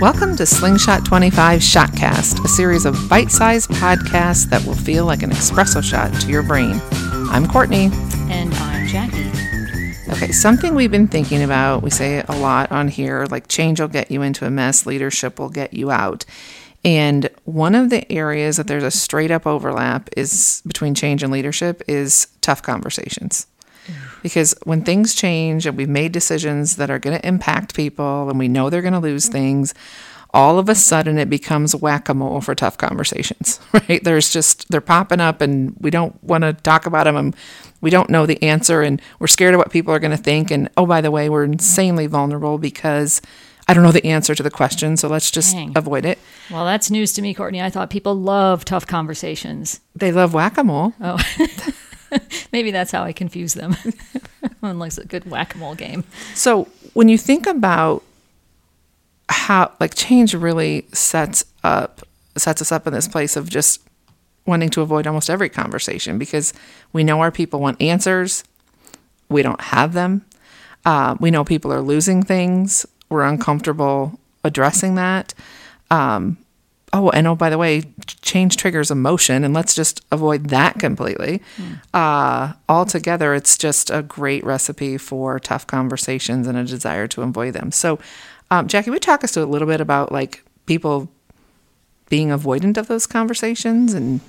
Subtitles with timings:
[0.00, 5.24] Welcome to Slingshot 25 Shotcast, a series of bite sized podcasts that will feel like
[5.24, 6.80] an espresso shot to your brain.
[7.32, 7.90] I'm Courtney.
[8.30, 9.28] And I'm Jackie.
[10.12, 13.80] Okay, something we've been thinking about, we say it a lot on here like change
[13.80, 16.24] will get you into a mess, leadership will get you out.
[16.84, 21.32] And one of the areas that there's a straight up overlap is between change and
[21.32, 23.48] leadership is tough conversations.
[24.22, 28.38] Because when things change and we've made decisions that are going to impact people and
[28.38, 29.74] we know they're going to lose things,
[30.34, 34.02] all of a sudden it becomes whack a mole for tough conversations, right?
[34.02, 37.36] There's just, they're popping up and we don't want to talk about them and
[37.80, 40.50] we don't know the answer and we're scared of what people are going to think.
[40.50, 43.22] And oh, by the way, we're insanely vulnerable because
[43.68, 44.96] I don't know the answer to the question.
[44.96, 45.72] So let's just Dang.
[45.76, 46.18] avoid it.
[46.50, 47.60] Well, that's news to me, Courtney.
[47.60, 49.80] I thought people love tough conversations.
[49.94, 50.94] They love whack a mole.
[51.00, 51.18] Oh,
[52.52, 53.76] maybe that's how I confuse them.
[54.62, 56.04] Unless a good whack a mole game.
[56.34, 58.02] So when you think about
[59.28, 62.02] how like change really sets up
[62.36, 63.82] sets us up in this place of just
[64.46, 66.52] wanting to avoid almost every conversation because
[66.92, 68.44] we know our people want answers,
[69.28, 70.24] we don't have them.
[70.86, 72.86] Uh, we know people are losing things.
[73.10, 75.34] We're uncomfortable addressing that.
[75.90, 76.38] Um,
[76.92, 77.82] oh, and oh, by the way,
[78.22, 81.42] change triggers emotion, and let's just avoid that completely.
[81.94, 87.54] Uh, altogether, it's just a great recipe for tough conversations and a desire to avoid
[87.54, 87.72] them.
[87.72, 87.98] So,
[88.50, 91.08] um, Jackie, would you talk us to a little bit about like people
[92.08, 94.20] being avoidant of those conversations and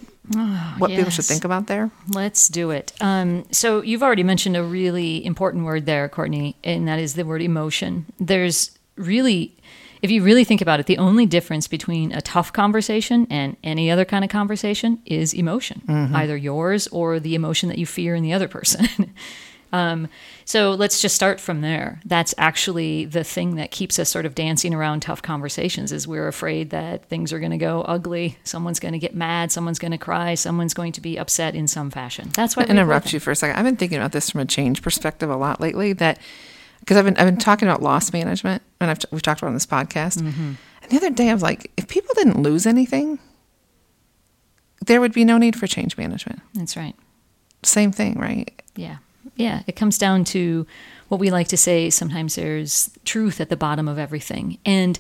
[0.78, 1.90] what people should think about there?
[2.10, 2.94] Let's do it.
[3.02, 7.26] Um, so you've already mentioned a really important word there, Courtney, and that is the
[7.26, 8.06] word emotion.
[8.20, 9.56] There's really,
[10.02, 13.92] if you really think about it, the only difference between a tough conversation and any
[13.92, 15.82] other kind of conversation is emotion,
[16.14, 19.14] either yours or the emotion that you fear in the other person.
[19.72, 20.08] Um,
[20.46, 22.02] so let's just start from there.
[22.06, 26.28] That's actually the thing that keeps us sort of dancing around tough conversations is we're
[26.28, 28.38] afraid that things are going to go ugly.
[28.44, 29.52] Someone's going to get mad.
[29.52, 30.34] Someone's going to cry.
[30.36, 32.30] Someone's going to be upset in some fashion.
[32.34, 33.58] That's why avoid interrupt you for a second.
[33.58, 35.94] I've been thinking about this from a change perspective a lot lately.
[35.94, 36.20] That
[36.90, 39.52] because I've been I've been talking about loss management, and I've we've talked about it
[39.52, 40.20] on this podcast.
[40.20, 40.58] And
[40.90, 43.20] the other day, I was like, if people didn't lose anything,
[44.88, 46.42] there would be no need for change management.
[46.56, 46.96] That's right.
[47.62, 48.60] Same thing, right?
[48.76, 48.98] Yeah.
[49.36, 49.62] Yeah.
[49.68, 50.66] It comes down to
[51.10, 54.58] what we like to say sometimes there's truth at the bottom of everything.
[54.66, 54.98] And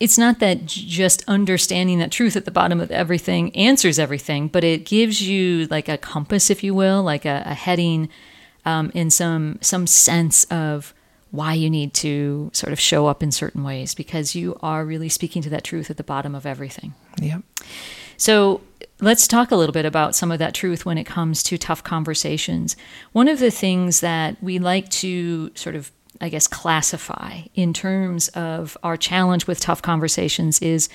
[0.00, 4.64] it's not that just understanding that truth at the bottom of everything answers everything, but
[4.64, 8.10] it gives you like a compass, if you will, like a, a heading
[8.66, 10.92] um, in some some sense of
[11.32, 15.08] why you need to sort of show up in certain ways because you are really
[15.08, 16.94] speaking to that truth at the bottom of everything.
[17.20, 17.42] Yep.
[18.18, 18.60] So
[19.00, 21.82] let's talk a little bit about some of that truth when it comes to tough
[21.82, 22.76] conversations.
[23.12, 25.90] One of the things that we like to sort of,
[26.20, 30.90] I guess, classify in terms of our challenge with tough conversations is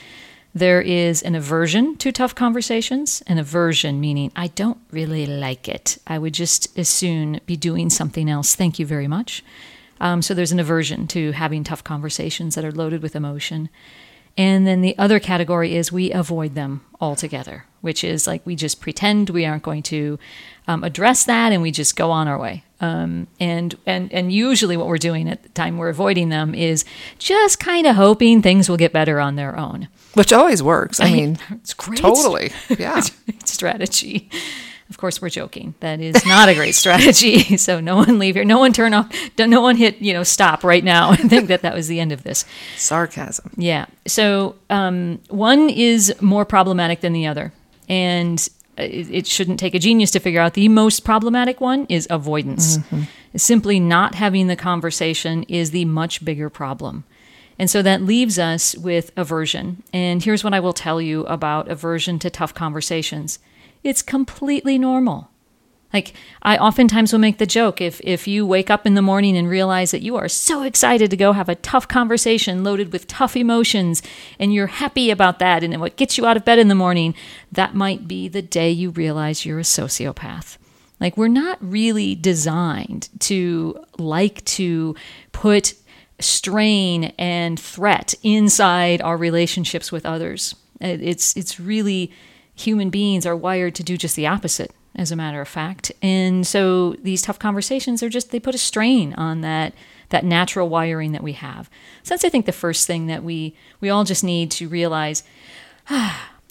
[0.53, 5.97] there is an aversion to tough conversations, an aversion meaning I don't really like it.
[6.05, 8.53] I would just as soon be doing something else.
[8.53, 9.43] Thank you very much.
[9.99, 13.69] Um, so there's an aversion to having tough conversations that are loaded with emotion.
[14.39, 18.79] And then the other category is we avoid them altogether, which is like we just
[18.81, 20.19] pretend we aren't going to
[20.67, 22.63] um, address that and we just go on our way.
[22.79, 26.85] Um, and, and, and usually what we're doing at the time we're avoiding them is
[27.17, 29.87] just kind of hoping things will get better on their own.
[30.13, 30.99] Which always works.
[30.99, 31.97] I mean, It's great.
[31.99, 32.51] totally.
[32.77, 33.01] Yeah.
[33.43, 34.29] strategy.
[34.89, 35.75] Of course, we're joking.
[35.81, 37.57] That is not a great strategy.
[37.57, 38.45] So no one leave here.
[38.45, 39.11] No one turn off.
[39.37, 42.11] No one hit you know stop right now and think that that was the end
[42.11, 42.45] of this.
[42.77, 43.51] Sarcasm.
[43.57, 43.87] Yeah.
[44.05, 47.51] So um, one is more problematic than the other,
[47.89, 48.47] and
[48.77, 52.79] it, it shouldn't take a genius to figure out the most problematic one is avoidance.
[53.35, 57.03] Simply not having the conversation is the much bigger problem.
[57.59, 59.83] And so that leaves us with aversion.
[59.91, 63.39] And here's what I will tell you about aversion to tough conversations
[63.87, 65.31] it's completely normal.
[65.93, 69.37] Like I oftentimes will make the joke if if you wake up in the morning
[69.37, 73.07] and realize that you are so excited to go have a tough conversation loaded with
[73.07, 74.03] tough emotions
[74.37, 77.15] and you're happy about that and what gets you out of bed in the morning,
[77.53, 80.57] that might be the day you realize you're a sociopath.
[80.99, 84.93] Like we're not really designed to like to
[85.31, 85.73] put
[86.19, 90.53] strain and threat inside our relationships with others.
[90.81, 92.11] It's it's really
[92.57, 95.91] human beings are wired to do just the opposite as a matter of fact.
[96.01, 99.73] And so these tough conversations are just they put a strain on that
[100.09, 101.69] that natural wiring that we have.
[102.03, 105.23] So that's I think the first thing that we we all just need to realize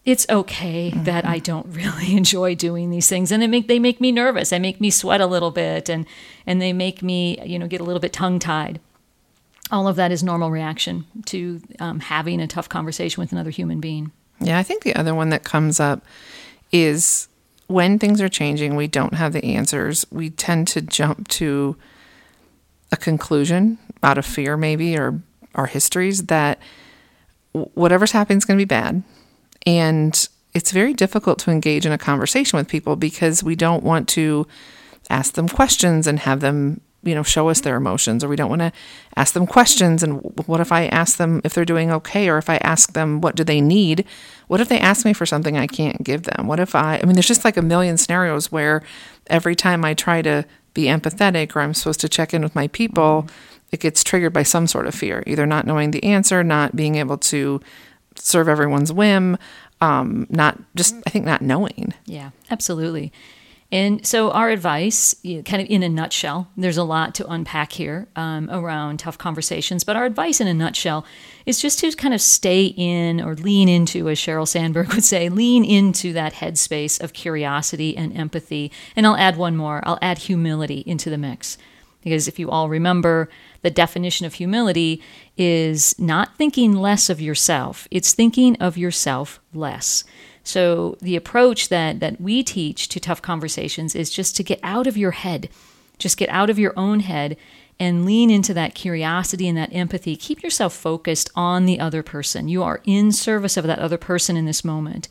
[0.05, 4.01] it's okay that I don't really enjoy doing these things and they make they make
[4.01, 4.51] me nervous.
[4.51, 6.07] They make me sweat a little bit and
[6.47, 8.79] and they make me, you know, get a little bit tongue-tied.
[9.73, 13.81] all of that is normal reaction to um, having a tough conversation with another human
[13.81, 14.13] being.
[14.41, 16.05] Yeah, I think the other one that comes up
[16.73, 17.29] is
[17.69, 20.07] when things are changing, we don't have the answers.
[20.11, 21.77] We tend to jump to
[22.93, 25.21] a conclusion out of fear, maybe, or
[25.55, 26.59] our histories that
[27.53, 29.03] whatever's happening is going to be bad.
[29.67, 34.09] And it's very difficult to engage in a conversation with people because we don't want
[34.11, 34.47] to
[35.11, 38.49] ask them questions and have them you know show us their emotions or we don't
[38.51, 38.73] want to
[39.17, 42.51] ask them questions and what if i ask them if they're doing okay or if
[42.51, 44.05] i ask them what do they need?
[44.49, 46.47] What if they ask me for something i can't give them?
[46.47, 48.83] What if i i mean there's just like a million scenarios where
[49.29, 50.45] every time i try to
[50.75, 53.29] be empathetic or i'm supposed to check in with my people
[53.73, 56.97] it gets triggered by some sort of fear either not knowing the answer not being
[56.97, 57.61] able to
[58.15, 59.37] serve everyone's whim
[59.81, 61.93] um, not just i think not knowing.
[62.07, 63.13] Yeah, absolutely.
[63.73, 68.07] And so, our advice, kind of in a nutshell, there's a lot to unpack here
[68.15, 71.05] um, around tough conversations, but our advice in a nutshell
[71.47, 75.29] is just to kind of stay in or lean into, as Sheryl Sandberg would say,
[75.29, 78.71] lean into that headspace of curiosity and empathy.
[78.95, 81.59] And I'll add one more I'll add humility into the mix.
[82.03, 83.29] Because if you all remember,
[83.63, 85.03] the definition of humility
[85.37, 90.05] is not thinking less of yourself, it's thinking of yourself less.
[90.47, 94.87] So the approach that that we teach to tough conversations is just to get out
[94.87, 95.49] of your head.
[95.99, 97.37] Just get out of your own head
[97.81, 100.17] and lean into that curiosity and that empathy.
[100.17, 102.49] Keep yourself focused on the other person.
[102.49, 105.09] You are in service of that other person in this moment.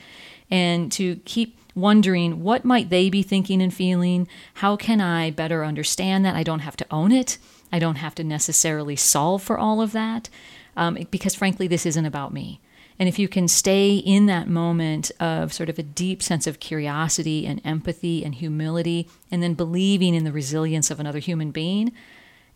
[0.50, 4.30] And to keep wondering what might they be thinking and feeling?
[4.56, 6.36] How can I better understand that?
[6.36, 7.38] I don't have to own it.
[7.74, 10.30] I don't have to necessarily solve for all of that.
[10.78, 12.62] Um, because frankly, this isn't about me.
[12.98, 16.60] And if you can stay in that moment of sort of a deep sense of
[16.60, 21.92] curiosity and empathy and humility, and then believing in the resilience of another human being,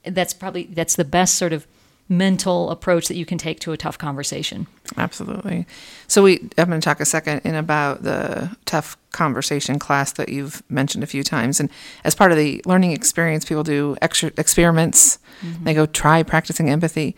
[0.06, 1.68] that's probably that's the best sort of
[2.12, 4.65] mental approach that you can take to a tough conversation.
[4.97, 5.68] Absolutely.
[6.07, 10.30] So we I'm going to talk a second in about the tough conversation class that
[10.30, 11.69] you've mentioned a few times, and
[12.03, 15.19] as part of the learning experience, people do extra experiments.
[15.42, 15.63] Mm-hmm.
[15.65, 17.15] They go try practicing empathy,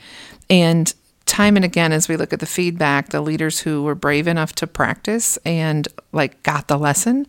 [0.49, 0.93] and
[1.31, 4.53] time and again as we look at the feedback, the leaders who were brave enough
[4.53, 7.25] to practice and like got the lesson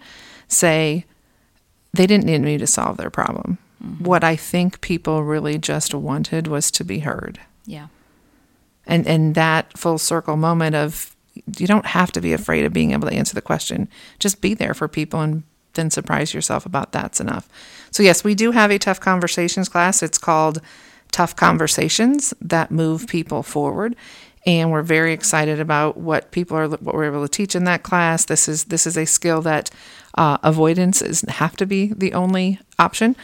[0.49, 1.05] say
[1.95, 3.59] they didn't need me to solve their problem.
[3.83, 4.05] Mm-hmm.
[4.05, 7.39] What I think people really just wanted was to be heard.
[7.65, 7.87] Yeah.
[8.87, 11.15] and and that full circle moment of
[11.57, 13.89] you don't have to be afraid of being able to answer the question.
[14.19, 15.45] Just be there for people and
[15.75, 17.49] then surprise yourself about that's enough.
[17.93, 20.03] So yes we do have a tough conversations class.
[20.03, 20.61] It's called
[21.13, 23.95] tough conversations that move people forward.
[24.45, 27.85] And we're very excited about what people are what we're able to teach in that
[27.85, 28.25] class.
[28.25, 29.71] This is this is a skill that
[30.19, 33.15] uh, avoidance doesn't have to be the only option.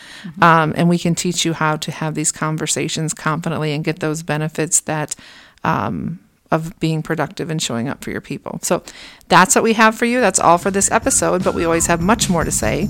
[0.41, 4.23] Um, and we can teach you how to have these conversations confidently and get those
[4.23, 5.17] benefits that
[5.65, 6.21] um,
[6.53, 8.61] of being productive and showing up for your people.
[8.63, 8.85] So
[9.27, 10.21] that's what we have for you.
[10.21, 12.89] That's all for this episode but we always have much more to say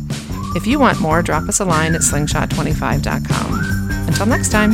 [0.54, 4.72] if you want more drop us a line at slingshot25.com until next time